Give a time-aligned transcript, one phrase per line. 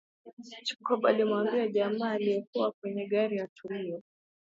[0.65, 4.01] Jacob alimwambia jamaa aliyekuwa kwenye gari atulie